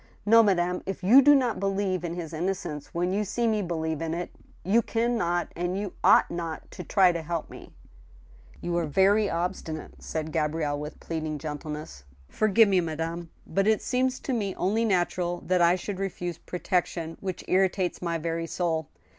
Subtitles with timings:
[0.25, 4.01] No, madame, if you do not believe in his innocence when you see me believe
[4.01, 4.31] in it,
[4.63, 7.71] you can not and you ought not to try to help me!""
[8.63, 11.69] You are very obstinate!" said Gabrielle, with pleading gentle.
[11.69, 12.03] ness."
[12.39, 13.29] Forgive me, madame.
[13.45, 18.17] But it seems to me only natural that I should refuse protection which irritates my
[18.17, 18.89] very soul.